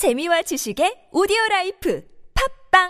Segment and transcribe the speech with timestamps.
[0.00, 2.00] 재미와 지식의 오디오 라이프
[2.72, 2.88] 팟빵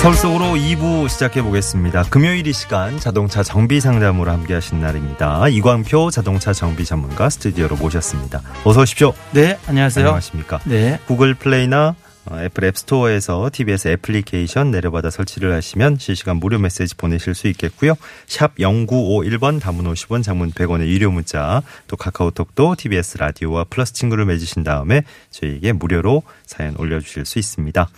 [0.00, 2.04] 서울 속으로 2부 시작해 보겠습니다.
[2.04, 5.48] 금요일 이 시간 자동차 정비 상담으로 함께 하신 날입니다.
[5.48, 8.42] 이광표 자동차 정비 전문가 스튜디오로 모셨습니다.
[8.64, 9.12] 어서 오십시오.
[9.32, 10.06] 네, 안녕하세요.
[10.06, 10.60] 안녕하십니까.
[10.66, 11.00] 네.
[11.08, 17.48] 구글 플레이나 어, 애플 앱스토어에서 TBS 애플리케이션 내려받아 설치를 하시면 실시간 무료 메시지 보내실 수
[17.48, 17.94] 있겠고요.
[18.26, 24.62] 샵 0951번 단문 50원 장문 100원의 유료 문자 또 카카오톡도 TBS 라디오와 플러스 친구를 맺으신
[24.62, 27.88] 다음에 저희에게 무료로 사연 올려주실 수 있습니다.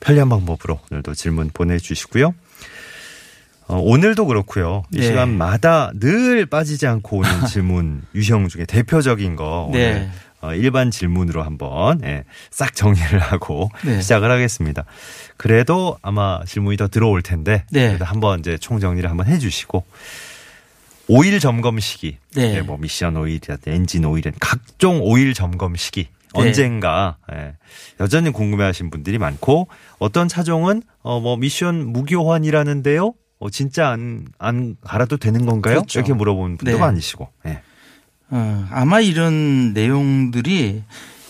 [0.00, 2.34] 편리한 방법으로 오늘도 질문 보내주시고요.
[3.68, 4.84] 어, 오늘도 그렇고요.
[4.92, 5.06] 이 네.
[5.06, 10.08] 시간마다 늘 빠지지 않고 오는 질문 유형 중에 대표적인 거 네.
[10.40, 14.00] 어, 일반 질문으로 한번 예, 싹 정리를 하고 네.
[14.00, 14.84] 시작을 하겠습니다.
[15.36, 17.88] 그래도 아마 질문이 더 들어올 텐데 네.
[17.88, 19.84] 그래도 한번 이제 총 정리를 한번 해주시고
[21.08, 22.56] 오일 점검 시기, 네.
[22.56, 26.40] 예, 뭐 미션 오일이라든 엔진 오일은 각종 오일 점검 시기 네.
[26.40, 27.54] 언젠가 예,
[28.00, 33.14] 여전히 궁금해하신 분들이 많고 어떤 차종은 어, 뭐 미션 무교환이라는데요.
[33.40, 35.76] 어, 진짜 안, 안 갈아도 되는 건가요?
[35.76, 36.00] 그렇죠.
[36.00, 36.78] 이렇게 물어보는 분도 네.
[36.78, 37.28] 많으시고.
[37.46, 37.62] 예.
[38.30, 40.82] 어, 아마 이런 내용들이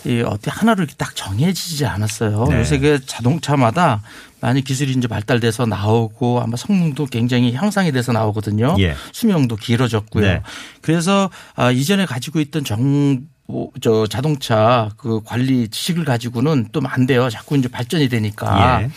[0.06, 2.46] 이 어떻게 하나로 이렇게 딱 정해지지 않았어요.
[2.48, 2.60] 네.
[2.60, 4.00] 요새 그 자동차마다
[4.40, 8.76] 많이 기술이 이제 발달돼서 나오고 아마 성능도 굉장히 향상이 돼서 나오거든요.
[8.78, 8.94] 예.
[9.12, 10.24] 수명도 길어졌고요.
[10.24, 10.42] 네.
[10.82, 17.28] 그래서 아, 이전에 가지고 있던 정보 저 자동차 그 관리 지식을 가지고는 또 안 돼요.
[17.28, 18.82] 자꾸 이제 발전이 되니까.
[18.82, 18.90] 예.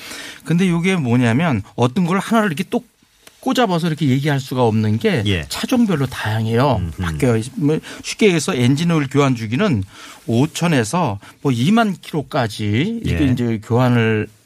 [0.46, 2.86] 근데 이게 뭐냐면 어떤 걸 하나를 이렇게 똑
[3.42, 5.45] 꼬집어서 이렇게 얘기할 수가 없는 게 예.
[5.50, 6.78] 차종별로 다양해요.
[6.80, 7.02] 음흠.
[7.02, 7.42] 바뀌어요.
[7.56, 9.84] 뭐 쉽게 얘기해서 엔진 오일 교환 주기는
[10.28, 13.31] 5천에서 뭐 2만 킬로까지 이게 예.
[13.31, 14.41] 이제 교환을 하-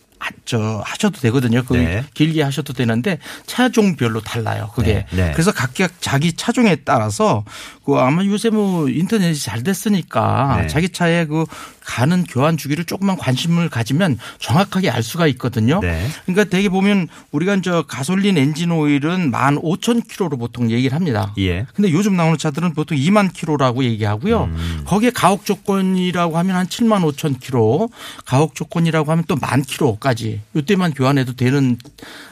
[0.45, 1.64] 저 하셔도 되거든요.
[1.64, 2.04] 그 네.
[2.14, 4.72] 길게 하셔도 되는데 차종별로 달라요.
[4.76, 5.23] 그게 네.
[5.26, 5.31] 네.
[5.34, 7.44] 그래서 각각 자기 차종에 따라서
[7.86, 10.68] 그 아마 요새 뭐 인터넷이 잘 됐으니까 네.
[10.68, 11.46] 자기 차에 그
[11.81, 15.80] 가는 교환 주기를 조금만 관심을 가지면 정확하게 알 수가 있거든요.
[15.81, 16.08] 네.
[16.25, 21.34] 그러니까 대개 보면 우리가 저 가솔린 엔진 오일은 15,000km로 보통 얘기를 합니다.
[21.38, 21.66] 예.
[21.75, 24.46] 근데 요즘 나오는 차들은 보통 2만 킬로라고 얘기하고요.
[24.46, 24.81] 음.
[24.85, 27.90] 거기에 가혹 조건이라고 하면 한 7만 5천 킬로,
[28.25, 30.15] 가혹 조건이라고 하면 또 만 킬로까지
[30.53, 31.78] 이때만 교환해도 되는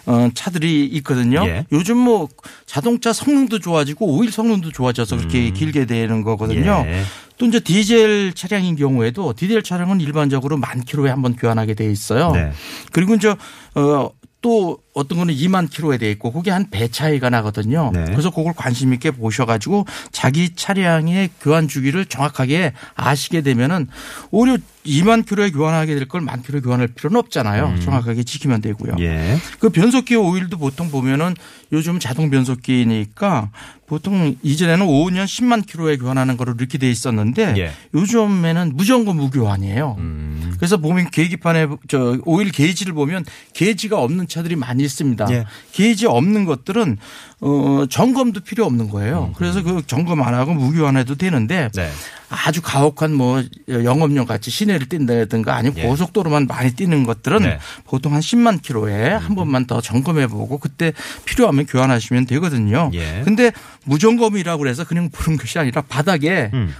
[0.05, 1.43] 어, 차들이 있거든요.
[1.45, 1.65] 예.
[1.71, 2.29] 요즘 뭐
[2.65, 6.83] 자동차 성능도 좋아지고 오일 성능도 좋아져서 그렇게 길게 되는 거거든요.
[6.85, 6.89] 음.
[6.89, 7.03] 예.
[7.37, 12.31] 또 이제 디젤 차량인 경우에도 디젤 차량은 일반적으로 만 킬로에 한 번 교환하게 돼 있어요.
[12.31, 12.51] 네.
[12.91, 13.35] 그리고 이제
[13.75, 14.09] 어,
[14.41, 17.91] 또 어떤 거는 2만 킬로에 돼 있고 그게 한 배 차이가 나거든요.
[17.93, 18.05] 네.
[18.05, 23.87] 그래서 그걸 관심 있게 보셔가지고 자기 차량의 교환 주기를 정확하게 아시게 되면은
[24.31, 27.79] 오히려 2만 킬로에 교환하게 될 걸 만 킬로에 교환할 필요는 없잖아요.
[27.81, 28.93] 정확하게 지키면 되고요.
[28.93, 28.99] 음.
[28.99, 29.37] 예.
[29.59, 31.35] 그 변속기 오일도 보통 보면은
[31.71, 33.51] 요즘 자동 변속기니까
[33.87, 37.71] 보통 이전에는 5년 10만 킬로에 교환하는 거로 이렇게 돼 있었는데 예.
[37.93, 39.95] 요즘에는 무조건 무교환이에요.
[39.99, 40.53] 음.
[40.57, 45.27] 그래서 보면 계기판에 저 오일 게이지를 보면 게이지가 없는 차들이 많이 있습니다.
[45.31, 45.45] 예.
[45.71, 46.97] 게이지 없는 것들은
[47.41, 49.29] 어 점검도 필요 없는 거예요.
[49.29, 49.33] 음.
[49.35, 51.89] 그래서 그 점검 안 하고 무교환해도 되는데 네.
[52.29, 55.83] 아주 가혹한 뭐 영업용 같이 시내를 뛴다든가 아니면 예.
[55.83, 57.53] 고속도로만 많이 뛰는 것들은 네.
[57.53, 57.57] 음.
[57.85, 60.93] 보통 한 10만 킬로에 한 번만 더 점검해 보고 그때
[61.25, 62.89] 필요하면 교환하시면 되거든요.
[62.93, 63.21] 예.
[63.23, 63.51] 근데
[63.85, 66.73] 무점검이라고 그래서 그냥 보는 것이 아니라 바닥에 음.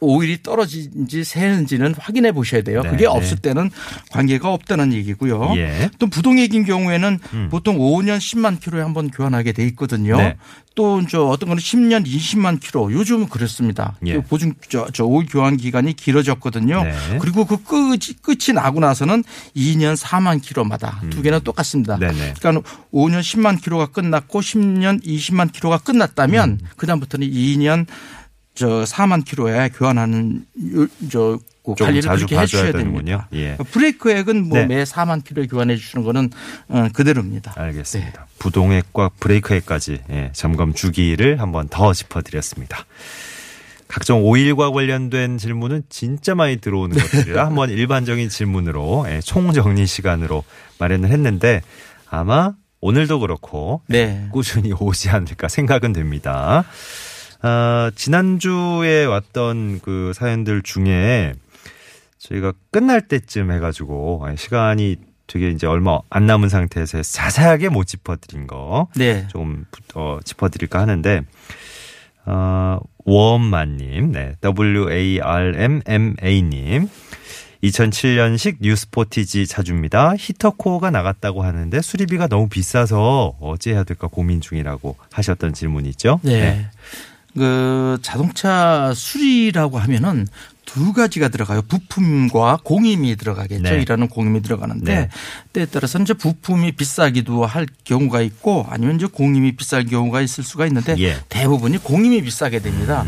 [0.00, 2.82] 오일이 떨어진지 새는지는 확인해 보셔야 돼요.
[2.82, 3.06] 네, 그게 네.
[3.06, 3.70] 없을 때는
[4.10, 5.54] 관계가 없다는 얘기고요.
[5.56, 5.90] 예.
[5.98, 7.48] 또 부동액인 경우에는 음.
[7.50, 10.16] 보통 5년 10만 킬로에 한 번 교환하게 돼 있거든요.
[10.16, 10.36] 네.
[10.74, 13.96] 또저 어떤 거는 10년 20만 킬로 요즘은 그렇습니다.
[14.06, 14.14] 예.
[14.14, 16.84] 그 보증 저, 저 오일 교환 기간이 길어졌거든요.
[16.84, 17.18] 네.
[17.20, 19.24] 그리고 그 끝이 끝이 나고 나서는
[19.56, 21.96] 2년 4만 킬로마다 두 개는 똑같습니다.
[21.96, 22.00] 음.
[22.00, 22.34] 네네.
[22.38, 26.58] 그러니까 5년 10만 킬로가 끝났고 10년 20만 킬로가 끝났다면 음.
[26.76, 27.86] 그다음부터는 2년
[28.58, 33.24] 저 4만 킬로에 교환하는 요- 저좀그 관리를 자주 그렇게 봐줘야 해주셔야 되는군요.
[33.34, 33.56] 예.
[33.70, 34.66] 브레이크 액은 뭐 네.
[34.66, 36.30] 매 4만 킬로에 교환해 주시는 거는
[36.68, 37.52] 어, 그대로입니다.
[37.56, 38.26] 알겠습니다.
[38.40, 42.84] 부동액과 브레이크액까지 예, 점검 주기를 한번 더 짚어드렸습니다.
[43.86, 50.42] 각종 오일과 관련된 질문은 진짜 많이 들어오는 것들이라 한번 일반적인 질문으로 예, 총정리 시간으로
[50.78, 51.62] 마련을 했는데
[52.10, 54.28] 아마 오늘도 그렇고 네.
[54.32, 56.64] 꾸준히 오지 않을까 생각은 됩니다.
[57.40, 61.34] 아, 지난주에 왔던 그 사연들 중에
[62.18, 64.96] 저희가 끝날 때쯤 해가지고 시간이
[65.26, 69.28] 되게 이제 얼마 안 남은 상태에서 자세하게 못 짚어드린 거 네.
[69.28, 71.22] 좀 어, 짚어드릴까 하는데
[72.24, 76.88] 어, 워엄마님, 네, W A R M M A 님
[77.62, 80.14] 2007년식 뉴스포티지 차주입니다.
[80.16, 86.20] 히터코어가 나갔다고 하는데 수리비가 너무 비싸서 어찌 해야 될까 고민 중이라고 하셨던 질문이 있죠.
[86.22, 86.66] 네.
[87.38, 90.26] 그 자동차 수리라고 하면은
[90.64, 91.62] 두 가지가 들어가요.
[91.62, 93.62] 부품과 공임이 들어가겠죠.
[93.62, 93.80] 네.
[93.80, 95.08] 일하는 공임이 들어가는데 네.
[95.54, 100.66] 때에 따라서 이제 부품이 비싸기도 할 경우가 있고 아니면 이제 공임이 비쌀 경우가 있을 수가
[100.66, 101.14] 있는데 예.
[101.14, 101.20] 음.
[101.30, 103.06] 대부분이 공임이 비싸게 됩니다.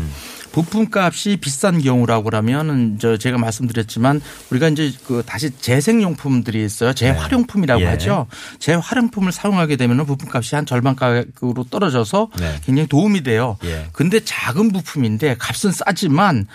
[0.51, 6.93] 부품 값이 비싼 경우라고 하면은 저 제가 말씀드렸지만 우리가 이제 그 다시 재생용품들이 있어요.
[6.93, 7.85] 재활용품이라고 예.
[7.85, 8.27] 하죠.
[8.59, 12.59] 재활용품을 사용하게 되면은 부품 값이 한 절반 가격으로 떨어져서 네.
[12.65, 13.57] 굉장히 도움이 돼요.
[13.63, 13.87] 예.
[13.93, 16.47] 근데 작은 부품인데 값은 싸지만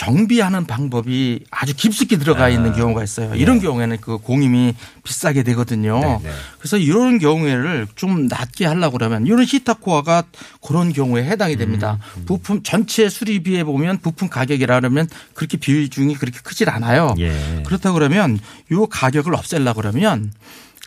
[0.00, 2.48] 정비하는 방법이 아주 깊숙이 들어가 아.
[2.48, 3.34] 있는 경우가 있어요.
[3.34, 4.74] 이런 경우에는 그 공임이
[5.04, 6.00] 비싸게 되거든요.
[6.00, 6.30] 네, 네.
[6.58, 10.22] 그래서 이런 경우에를 좀 낮게 하려고 그러면 이런 히타코어가
[10.66, 11.98] 그런 경우에 해당이 됩니다.
[12.16, 17.14] 음, 부품 전체 수리비에 보면 부품 가격이라 그러면 그렇게 비중이 그렇게 크질 않아요.
[17.18, 17.62] 예.
[17.66, 18.38] 그렇다 그러면
[18.72, 20.32] 요 가격을 없애려고 그러면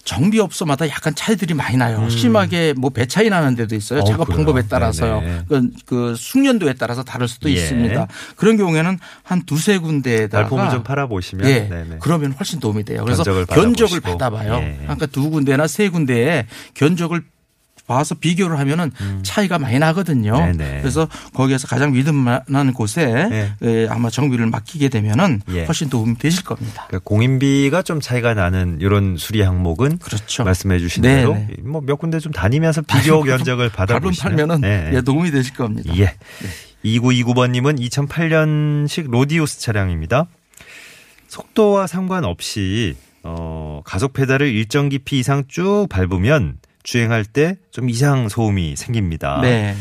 [0.05, 2.07] 정비업소마다 약간 차이들이 많이 나요.
[2.09, 3.99] 심하게 뭐 배 차이 나는 데도 있어요.
[3.99, 4.01] 음.
[4.01, 4.37] 어, 작업 그래요?
[4.37, 5.21] 방법에 따라서요.
[5.21, 5.41] 네네.
[5.47, 7.53] 그, 그 숙련도에 따라서 다를 수도 예.
[7.53, 8.07] 있습니다.
[8.35, 11.67] 그런 경우에는 한 두세 군데에다가 발품을 좀 팔아보시면 예.
[11.69, 11.97] 네네.
[12.01, 13.03] 그러면 훨씬 도움이 돼요.
[13.03, 13.99] 그래서 견적을 견적을.
[14.01, 14.53] 받아봐요.
[14.55, 14.77] 예.
[14.83, 16.45] 그러니까 두 군데나 세 군데에
[16.75, 17.23] 견적을
[17.87, 18.91] 봐서 비교를 하면은
[19.23, 20.35] 차이가 많이 나거든요.
[20.35, 20.57] 음.
[20.57, 20.81] 네네.
[20.81, 23.53] 그래서 거기에서 가장 믿음만한 곳에 네.
[23.63, 25.65] 예, 아마 정비를 맡기게 되면은 예.
[25.65, 26.85] 훨씬 도움이 되실 겁니다.
[26.87, 30.43] 그러니까 공인비가 좀 차이가 나는 이런 수리 항목은 그렇죠.
[30.43, 31.47] 말씀해 주신 네, 대로 네.
[31.61, 34.91] 뭐몇 군데 좀 다니면서 비교 견적을 받아보시면 팔면은 네.
[34.93, 35.93] 예, 도움이 되실 겁니다.
[35.97, 36.15] 예.
[36.85, 40.27] 2929번님은 2008년식 로디우스 차량입니다.
[41.27, 48.75] 속도와 상관없이 어, 가속 페달을 일정 깊이 이상 쭉 밟으면 주행할 때 좀 이상 소음이
[48.75, 49.39] 생깁니다.
[49.41, 49.75] 네.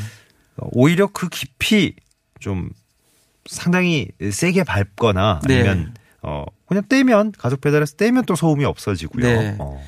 [0.57, 1.95] 어, 오히려 그 깊이
[2.41, 2.71] 좀
[3.47, 5.55] 상당히 세게 밟거나 네.
[5.61, 9.25] 아니면 어 그냥 떼면 가속 페달에서 떼면 또 소음이 없어지고요.
[9.25, 9.57] 네.
[9.59, 9.83] 어.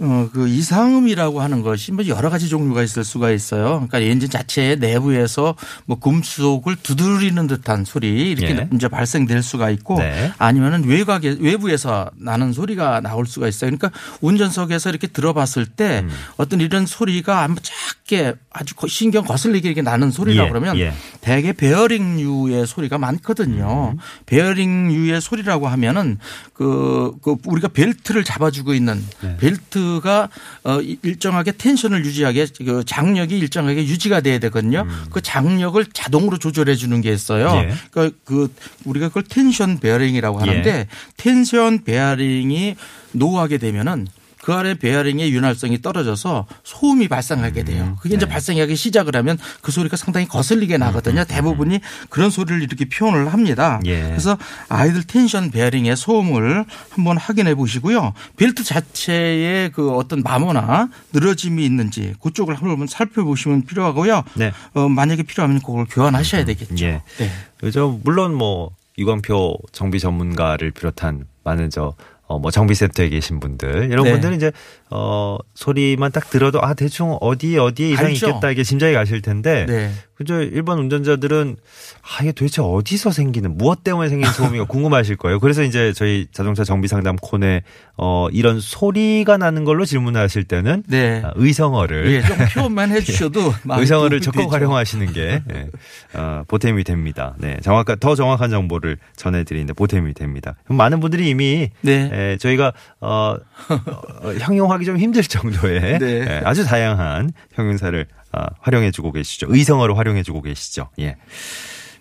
[0.00, 3.84] 어, 그 이상음이라고 하는 것이 뭐 여러 가지 종류가 있을 수가 있어요.
[3.88, 5.56] 그러니까 엔진 자체의 내부에서
[5.86, 8.68] 뭐 금속을 두드리는 듯한 소리 이렇게 예.
[8.72, 10.32] 이제 발생될 수가 있고 네.
[10.38, 13.72] 아니면은 외곽에 외부에서 나는 소리가 나올 수가 있어요.
[13.72, 13.90] 그러니까
[14.20, 16.10] 운전석에서 이렇게 들어봤을 때 음.
[16.36, 20.92] 어떤 이런 소리가 아무 작게 아주 거- 신경 거슬리게 이렇게 나는 소리라 예, 그러면 예.
[21.20, 23.94] 대개 베어링류의 소리가 많거든요.
[23.94, 23.98] 음.
[24.26, 26.18] 베어링류의 소리라고 하면은
[26.54, 29.36] 그, 그 우리가 벨트를 잡아주고 있는 네.
[29.38, 34.86] 벨트 가어 일정하게 텐션을 유지하게 그 장력이 일정하게 유지가 돼야 되거든요.
[35.10, 37.50] 그 장력을 자동으로 조절해 주는 게 있어요.
[37.50, 37.56] 음.
[37.70, 37.74] 예.
[37.90, 38.52] 그러니까 그
[38.84, 40.86] 우리가 그걸 텐션 베어링이라고 하는데 예.
[41.16, 42.76] 텐션 베어링이
[43.12, 44.06] 노후하게 되면은
[44.42, 47.96] 그 아래 베어링의 윤활성이 떨어져서 소음이 발생하게 돼요.
[48.00, 48.32] 그게 이제 네.
[48.32, 51.24] 발생하기 시작을 하면 그 소리가 상당히 거슬리게 나거든요.
[51.24, 53.80] 대부분이 그런 소리를 이렇게 표현을 합니다.
[53.86, 54.02] 예.
[54.02, 54.38] 그래서
[54.68, 58.12] idle tension 베어링의 소음을 한번 확인해 보시고요.
[58.36, 64.24] 벨트 자체에 그 어떤 마모나 늘어짐이 있는지 그쪽을 한번 살펴보시면 필요하고요.
[64.34, 64.52] 네.
[64.74, 66.84] 어, 만약에 필요하면 그걸 교환하셔야 되겠죠.
[66.84, 67.02] 예.
[67.18, 67.30] 네.
[67.58, 68.00] 그죠.
[68.04, 71.94] 물론 뭐 이광표 정비 전문가를 비롯한 많은 저
[72.28, 74.12] 어, 뭐 정비센터에 계신 분들 이런 네.
[74.12, 74.52] 분들은 이제
[74.90, 78.28] 어 소리만 딱 들어도 아 대충 어디 어디에 이상이 알죠.
[78.28, 79.90] 있겠다 이게 짐작이 가실 텐데 네.
[80.18, 81.56] 그죠 일반 운전자들은
[82.02, 85.38] 아 이게 도대체 어디서 생기는 무엇 때문에 생긴 소음이가 궁금하실 거예요.
[85.38, 87.62] 그래서 이제 저희 자동차 정비 상담 콘에
[87.96, 91.22] 어 이런 소리가 나는 걸로 질문하실 때는 네.
[91.24, 94.52] 아, 의성어를 예, 좀 표현만 해 주셔도 마음이 의성어를 적극.
[94.52, 95.68] 활용하시는 게 예,
[96.14, 97.36] 어, 보탬이 됩니다.
[97.38, 100.56] 네, 정확한 더 정확한 정보를 전해드리는데 보탬이 됩니다.
[100.66, 102.10] 많은 분들이 이미 네.
[102.12, 103.36] 예, 저희가 어,
[103.68, 106.26] 어, 형용하기 좀 힘들 정도의 네.
[106.28, 108.27] 예, 아주 다양한 형용사를 어,
[108.60, 109.46] 활용해주고 계시죠.
[109.50, 110.88] 의성어로 활용해주고 계시죠.
[111.00, 111.16] 예.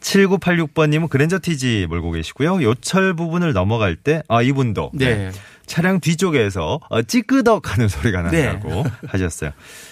[0.02, 2.62] 7986번님은 그랜저 TG 몰고 계시고요.
[2.62, 4.92] 요철 부분을 넘어갈 때, 아, 이분도.
[4.94, 5.32] 네.
[5.66, 9.52] 차량 뒤쪽에서 어, 찌끄덕 하는 소리가 난다고 하셨어요.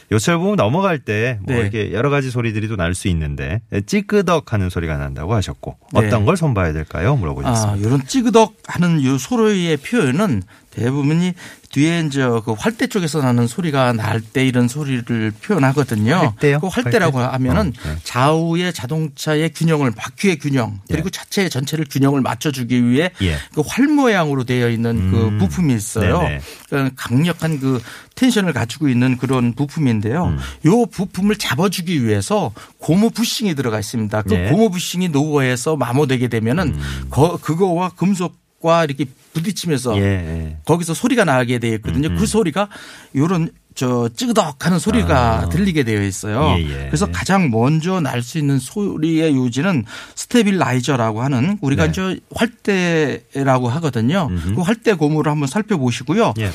[0.10, 1.62] 요철 부분 넘어갈 때 뭐 네.
[1.64, 6.08] 이렇게 여러 가지 소리들이 또 날 수 있는데 찌끄덕 하는 소리가 난다고 하셨고 네.
[6.08, 7.18] 어떤 걸 손봐야 될까요?
[7.18, 7.74] 물어보셨습니다.
[7.74, 10.44] 아, 이런 찌그덕 하는 요 소리의 표현은
[10.75, 11.34] 대부분이
[11.72, 16.13] 뒤에 이제 그 활대 쪽에서 나는 소리가 날 때 이런 소리를 표현하거든요.
[16.15, 16.60] 활대요?
[16.60, 17.32] 그 활대라고 활대?
[17.34, 17.96] 하면은 어, 네.
[18.03, 23.36] 좌우의 자동차의 균형을 바퀴의 균형 그리고 자체 전체를 균형을 맞춰주기 위해 예.
[23.53, 25.38] 그활 모양으로 되어 있는 그 음.
[25.38, 26.20] 부품이 있어요.
[26.22, 26.41] 네네.
[26.70, 27.82] 그러니까 강력한 그
[28.15, 30.25] tension을 가지고 있는 그런 부품인데요.
[30.27, 30.38] 음.
[30.65, 34.22] 요 부품을 잡아주기 위해서 고무 부싱이 들어가 있습니다.
[34.24, 34.50] 그 네.
[34.50, 37.08] 고무 부싱이 노후해서 마모되게 되면은 음.
[37.10, 40.58] 거- 그거와 금속 과 이렇게 부딪히면서 예, 예.
[40.66, 42.08] 거기서 소리가 나게 되어 있거든요.
[42.08, 42.18] 음, 음.
[42.18, 42.70] 그 소리가
[43.16, 45.50] 요런 저 찌그덕하는 소리가 아.
[45.50, 46.56] 들리게 되어 있어요.
[46.58, 46.86] 예, 예.
[46.88, 49.84] 그래서 가장 먼저 날 수 있는 소리의 요지는
[50.15, 51.90] stabilizer라고 하는 우리가 네.
[51.92, 54.28] 이제 활대라고 하거든요.
[54.32, 54.56] 음흠.
[54.56, 56.34] 그 활대 고무를 한번 살펴보시고요.
[56.40, 56.50] 예.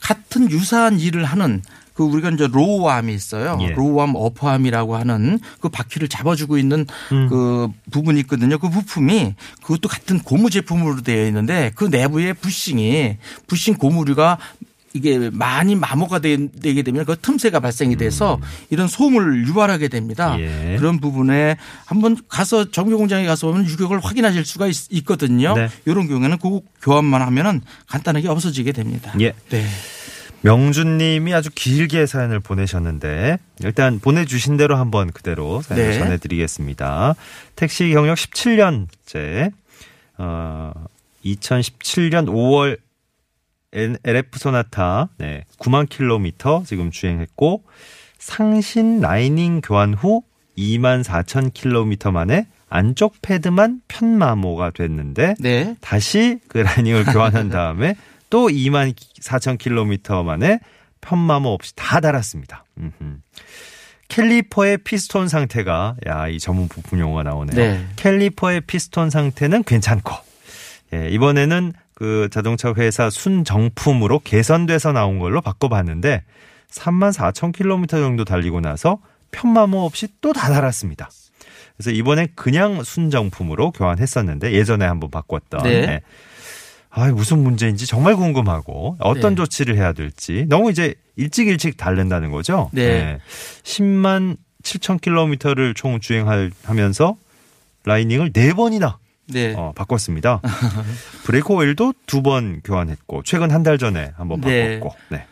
[0.00, 1.62] 같은 유사한 일을 하는
[1.94, 3.56] 그 우리가 이제 lower arm이 있어요.
[3.62, 3.68] 예.
[3.70, 7.28] lower arm upper arm이라고 하는 그 바퀴를 잡아주고 있는 음.
[7.28, 8.58] 그 부분이 있거든요.
[8.58, 14.38] 그 부품이 그것도 같은 고무 제품으로 되어 있는데 그 내부에 부싱이 부싱 고무류가
[14.96, 18.38] 이게 많이 마모가 되- 되게 되면 그 틈새가 발생이 돼서
[18.70, 20.36] 이런 소음을 유발하게 됩니다.
[20.36, 20.40] 음.
[20.40, 20.76] 예.
[20.78, 25.68] 그런 부분에 한번 가서 정비 공장에 가서 보면 유격을 확인하실 수가 있, 거든요 네.
[25.84, 29.12] 이런 경우에는 그 교환만 하면은 간단하게 없어지게 됩니다.
[29.20, 29.32] 예.
[29.50, 29.64] 네.
[30.44, 35.98] 명준님이 아주 길게 사연을 보내셨는데 일단 보내주신 대로 한번 그대로 사연을 네.
[35.98, 37.14] 전해드리겠습니다.
[37.56, 39.52] 택시 경력 17년째
[40.18, 40.72] 어,
[41.24, 42.78] 2017년 5월
[43.72, 47.64] LF 소나타 네, 9만 킬로미터 지금 주행했고
[48.18, 50.22] 상신 라이닝 교환 후
[50.58, 55.74] 2만 4천 킬로미터 만에 안쪽 패드만 편마모가 됐는데 네.
[55.80, 57.96] 다시 그 라이닝을 교환한 다음에
[58.34, 60.58] 또 2만 4천 킬로미터 만에
[61.00, 62.64] 편마모 없이 다 닳았습니다.
[62.76, 63.18] 음흠.
[64.08, 67.54] caliper의 피스톤 상태가 야 이 전문 부품 용어가 나오네요.
[67.56, 67.86] 네.
[67.94, 70.12] caliper의 피스톤 상태는 괜찮고
[70.94, 76.24] 예, 이번에는 그 자동차 회사 순정품으로 개선돼서 나온 걸로 바꿔봤는데
[76.72, 78.98] 3만 4천 킬로미터 정도 달리고 나서
[79.30, 81.08] 편마모 없이 또 다 닳았습니다.
[81.76, 85.70] 그래서 이번엔 그냥 순정품으로 교환했었는데 예전에 한번 바꿨던 네.
[85.70, 86.00] 예.
[86.96, 89.36] 아, 무슨 문제인지 정말 궁금하고 어떤 네.
[89.36, 92.70] 조치를 해야 될지 너무 이제 일찍 일찍 달랜다는 거죠.
[92.72, 93.18] 네.
[93.64, 97.16] 10만 7천 킬로미터를 총 주행하면서
[97.84, 99.54] 라이닝을 네 번이나 네.
[99.56, 100.40] 어, 바꿨습니다.
[101.24, 104.78] 브레이크 오일도 두 번 교환했고 최근 한 달 전에 한번 네.
[104.78, 104.96] 바꿨고.
[105.10, 105.26] 네.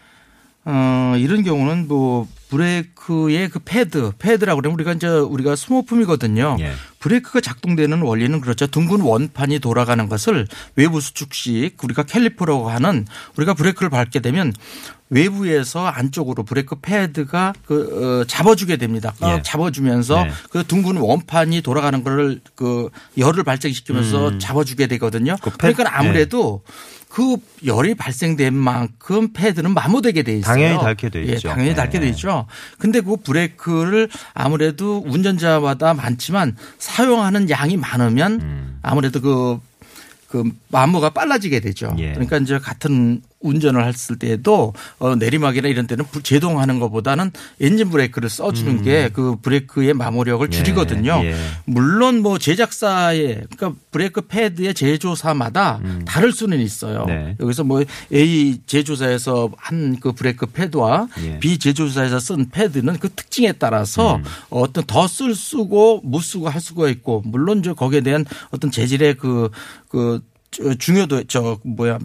[0.64, 6.56] 어, 이런 경우는 뭐 브레이크의 그 패드, 패드라고 그러면 우리가 이제 우리가 소모품이거든요.
[6.60, 6.72] 예.
[7.00, 8.66] 브레이크가 작동되는 원리는 그렇죠.
[8.66, 13.06] 둥근 원판이 돌아가는 것을 외부 수축식 우리가 캘리퍼라고 하는
[13.36, 14.52] 우리가 브레이크를 밟게 되면
[15.10, 19.12] 외부에서 안쪽으로 브레이크 패드가 그 어, 잡아주게 됩니다.
[19.20, 19.42] 꽉 예.
[19.42, 20.30] 잡아주면서 네.
[20.50, 25.32] 그 둥근 원판이 돌아가는 거를 그 열을 발생시키면서 잡아주게 되거든요.
[25.32, 25.36] 음.
[25.42, 26.62] 그 패- 그러니까 아무래도
[27.12, 30.54] 그 열이 발생된 만큼 패드는 마모되게 돼 있어요.
[30.54, 31.50] 당연히 닳게 돼 예, 있죠.
[31.50, 32.06] 당연히 닳게 네.
[32.06, 32.46] 돼 있죠.
[32.78, 38.78] 근데 그 브레이크를 아무래도 운전자마다 많지만 사용하는 양이 많으면 음.
[38.80, 39.60] 아무래도 그,
[40.26, 41.94] 그 마모가 빨라지게 되죠.
[41.98, 42.12] 예.
[42.12, 47.30] 그러니까 이제 같은 운전을 했을 때에도 어, 내리막이나 이런 때는 부- 제동하는 것보다는
[47.60, 50.52] 엔진 브레이크를 써주는 게그 브레이크의 마모력을 음.
[50.52, 51.20] 예, 줄이거든요.
[51.24, 51.34] 예.
[51.64, 57.02] 물론 뭐 제작사의 그러니까 브레이크 패드의 제조사마다 다를 수는 있어요.
[57.02, 57.06] 음.
[57.06, 57.36] 네.
[57.40, 57.82] 여기서 뭐
[58.12, 61.38] A 제조사에서 한 그 브레이크 패드와 예.
[61.38, 64.24] B 제조사에서 쓴 패드는 그 특징에 따라서 음.
[64.50, 69.14] 어떤 더 쓸 쓰고 못 쓰고 할 수가 있고 물론 저 거기에 대한 어떤 재질의
[69.16, 70.22] 그그
[70.78, 71.98] 중요도 저 뭐야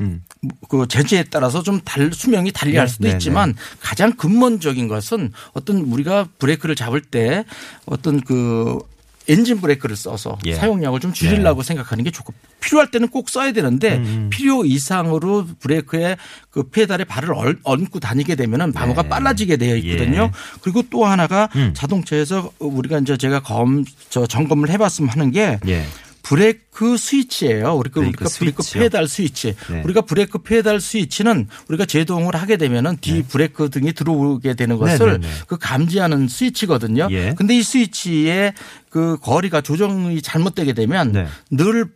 [0.00, 0.22] 음.
[0.68, 5.78] 그 재질에 따라서 좀 달, 수명이 달리할 네, 수도 네, 있지만 가장 근본적인 것은 어떤
[5.78, 7.44] 우리가 브레이크를 잡을 때
[7.86, 8.78] 어떤 그
[9.26, 10.54] 엔진 브레이크를 써서 예.
[10.54, 16.18] 사용량을 좀 줄이려고 생각하는 게 좋고 필요할 때는 꼭 써야 되는데 음, 필요 이상으로 브레이크에
[16.50, 19.08] 그 페달에 발을 얼- 얹고 다니게 되면은 마모가 네.
[19.08, 20.24] 빨라지게 되어 있거든요.
[20.24, 20.30] 예.
[20.60, 21.72] 그리고 또 하나가 음.
[21.74, 25.86] 자동차에서 우리가 이제 제가 검, 저 점검을 해봤으면 하는 게 예.
[26.24, 27.74] 브레이크 스위치예요.
[27.74, 28.62] 우리가 브레이크 우리가 브레이크?
[28.72, 29.54] 페달 스위치.
[29.70, 29.82] 네.
[29.84, 35.18] 우리가 브레이크 페달 스위치는 우리가 제동을 하게 되면은 뒤 브레이크 등이 들어오게 되는 것을 네,
[35.18, 35.34] 네, 네.
[35.46, 37.08] 그 감지하는 스위치거든요.
[37.10, 37.34] 예.
[37.36, 38.54] 근데 이 스위치의
[38.88, 41.26] 그 거리가 조정이 잘못되게 되면 네.
[41.50, 41.86] 늘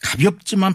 [0.00, 0.74] 가볍지만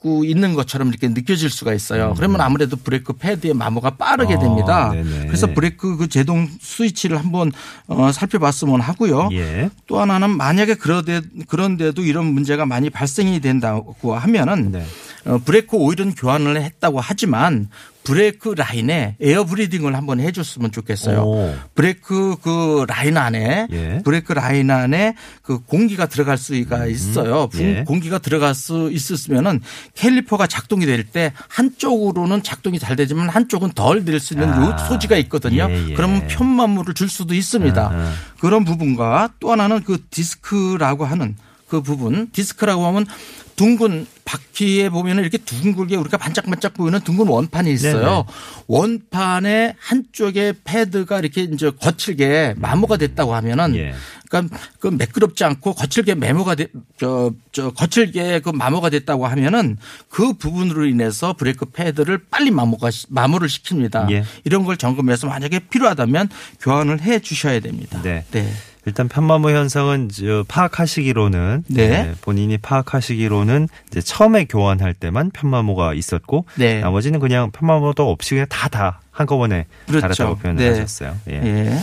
[0.00, 2.14] 밟고 있는 것처럼 이렇게 느껴질 수가 있어요.
[2.16, 4.38] 그러면 아무래도 브레이크 패드의 마모가 빠르게 음.
[4.38, 4.90] 아, 됩니다.
[4.90, 5.26] 네네.
[5.26, 7.52] 그래서 브레이크 그 제동 스위치를 한번
[7.86, 9.28] 어, 살펴봤으면 하고요.
[9.32, 9.70] 예.
[9.86, 14.84] 또 하나는 만약에 그러데 그런데도 이런 문제가 많이 발생이 된다고 하면은 네.
[15.26, 17.68] 어, 브레이크 오일은 교환을 했다고 하지만
[18.10, 21.20] 브레이크 라인에 air bleeding을 한번 해줬으면 좋겠어요.
[21.22, 21.54] 오.
[21.76, 24.00] 브레이크 그 라인 안에 예.
[24.04, 27.46] 브레이크 라인 안에 그 공기가 들어갈 수가 있어요.
[27.46, 27.84] 분- 예.
[27.86, 29.60] 공기가 들어갈 수 있었으면은
[29.94, 34.56] caliper가 작동이 될 때 한쪽으로는 작동이 잘 되지만 한쪽은 덜 될 수 있는 아.
[34.66, 35.68] 요 소지가 있거든요.
[35.70, 35.94] 예, 예.
[35.94, 37.80] 그러면 편마모를 줄 수도 있습니다.
[37.80, 38.12] 아하.
[38.40, 41.36] 그런 부분과 또 하나는 그 디스크라고 하는
[41.68, 43.06] 그 부분 디스크라고 하면
[43.54, 47.94] 둥근 바퀴에 보면은 이렇게 둥글게 우리가 반짝반짝 보이는 둥근 원판이 있어요.
[48.00, 48.24] 네네.
[48.68, 53.92] 원판에 한쪽에 패드가 이렇게 이제 거칠게 마모가 됐다고 하면은 예.
[54.28, 59.76] 그러니까 그 매끄럽지 않고 거칠게 메모가 돼, 저, 저 거칠게 그 마모가 됐다고 하면은
[60.08, 64.12] 그 부분으로 인해서 브레이크 패드를 빨리 마모가 시- 마모를 시킵니다.
[64.12, 64.24] 예.
[64.44, 66.28] 이런 걸 점검해서 만약에 필요하다면
[66.60, 68.00] 교환을 해 주셔야 됩니다.
[68.02, 68.24] 네.
[68.30, 68.52] 네.
[68.86, 72.14] 일단 편마모 현상은 저 파악하시기로는 네.
[72.22, 76.80] 본인이 파악하시기로는 이제 처음에 교환할 때만 편마모가 있었고 네.
[76.80, 80.00] 나머지는 그냥 편마모도 없이 그냥 다 다 한꺼번에 그렇죠.
[80.00, 80.70] 달았다고 표현을 네.
[80.70, 81.16] 하셨어요.
[81.28, 81.34] 예.
[81.44, 81.78] 예.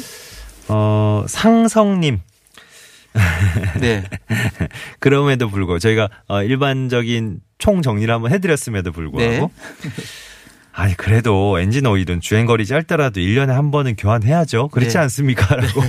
[0.70, 2.20] 어, 상성님
[3.80, 4.04] 네.
[5.00, 9.50] 그럼에도 불구하고 저희가 어, 일반적인 총 정리를 한번 해드렸음에도 불구하고 네.
[10.78, 14.68] 아니 그래도 엔진 오일은 주행 거리 짧더라도 1년에 한 번은 교환해야죠.
[14.68, 15.00] 그렇지 네.
[15.00, 15.56] 않습니까?
[15.56, 15.82] 라고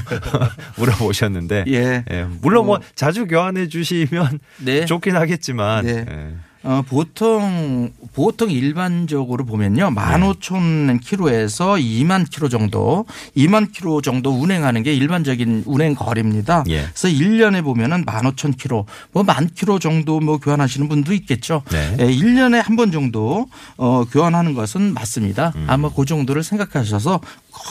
[0.77, 2.05] 물어보셨는데 예.
[2.11, 4.87] 예, 물론 뭐 자주 교환해 주시면 네.
[4.87, 6.07] 좋긴 하겠지만 네.
[6.09, 6.35] 예.
[6.69, 9.89] 어, 보통, 보통 일반적으로 보면요.
[9.89, 9.95] 네.
[9.97, 16.65] 15,000km에서 2만 km 정도, 2만 km 정도 운행하는 게 일반적인 운행 거리입니다.
[16.69, 16.83] 예.
[16.95, 21.63] 그래서 1년에 보면은 15,000km, 뭐만 km 정도 뭐 교환하시는 분도 있겠죠.
[21.71, 21.97] 네.
[22.01, 23.47] 예, 1년에 한번 정도
[23.79, 25.55] 어, 교환하는 것은 맞습니다.
[25.57, 25.65] 음.
[25.71, 27.21] 아마 그 정도를 생각하셔서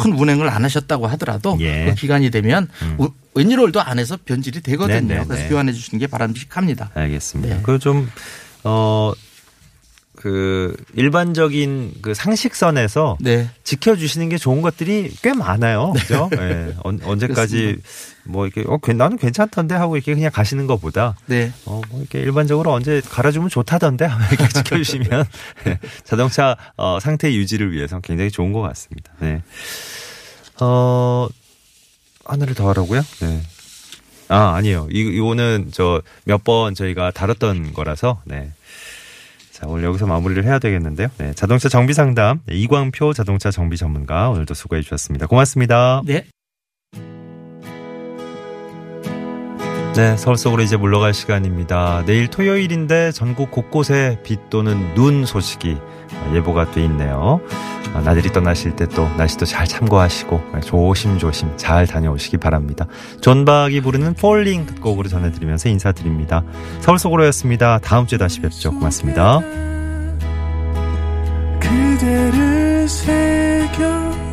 [0.02, 1.84] 큰 운행을 안 하셨다고 하더라도 예.
[1.84, 1.90] 음.
[1.90, 5.02] 그 기간이 되면 우- 웬일월도 안에서 변질이 되거든요.
[5.02, 5.50] 네, 네, 그래서 네.
[5.50, 6.90] 교환해 주시는 게 바람직합니다.
[6.96, 7.56] 알겠습니다.
[7.58, 7.62] 네.
[7.62, 8.10] 그 좀,
[8.70, 9.14] 어,
[10.16, 13.50] 그, 일반적인 그 상식선에서 네.
[13.64, 15.94] 지켜주시는 게 좋은 것들이 꽤 많아요.
[15.94, 16.28] 그죠?
[16.40, 16.74] 예.
[16.84, 17.78] 언, 언제까지
[18.24, 21.54] 뭐 이렇게, 어, 괜- 나는 괜찮던데 하고 이렇게 그냥 가시는 것보다 네.
[21.66, 25.26] 어, 뭐 이렇게 일반적으로 언제 갈아주면 좋다던데 이렇게 지켜주시면
[25.68, 29.14] 예, 자동차 어, 상태 유지를 위해서 굉장히 좋은 것 같습니다.
[29.20, 29.44] 네.
[30.60, 31.28] 어,
[32.26, 33.02] 하나를 더 하라고요?
[33.22, 33.42] 네.
[34.30, 34.88] 아, 아니에요.
[34.92, 38.52] 이, 이거는 저 몇 번 저희가 다뤘던 거라서, 네.
[39.58, 41.08] 자, 오늘 여기서 마무리를 해야 되겠는데요.
[41.18, 41.34] 네.
[41.34, 45.26] 자동차 정비 상담, 네, 이광표 자동차 정비 전문가 오늘도 수고해 주셨습니다.
[45.26, 46.04] 고맙습니다.
[46.06, 46.26] 네.
[49.96, 52.04] 네, 서울 속으로 이제 물러갈 시간입니다.
[52.06, 55.76] 내일 토요일인데 전국 곳곳에 비 또는 눈 소식이
[56.36, 57.42] 예보가 돼 있네요.
[57.94, 62.88] 어, 나들이 떠나실 때 또 날씨도 잘 참고하시고 조심조심 잘 다녀오시기 바랍니다.
[63.22, 66.44] 존박이 부르는 Falling 끝곡으로 전해드리면서 인사드립니다.
[66.80, 67.80] 서울 속으로였습니다.
[67.80, 68.72] 다음 주에 다시 뵙죠.
[68.72, 69.40] 고맙습니다.
[71.60, 74.27] 그대를 새겨놓고